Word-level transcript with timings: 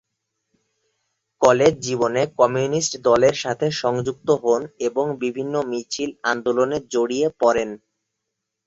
College 1.41 1.73
জীবনে 1.87 2.21
communist 2.39 2.93
দলের 3.07 3.35
সাথে 3.43 3.67
সংযুক্ত 3.81 4.27
হন 4.43 4.61
এবং 4.87 5.05
বিভিন্ন 5.23 5.53
মিছিল, 5.71 6.09
আন্দোলনে 6.31 6.77
জড়িয়ে 6.93 7.27
পরেন। 7.41 7.69